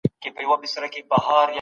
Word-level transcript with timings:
نړيوالي 0.33 0.59
مرستي 0.61 0.79
ډیرې 0.93 1.09
مهمي 1.11 1.43
دي. 1.45 1.49